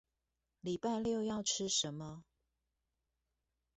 [0.63, 2.23] 禮拜六要吃什麼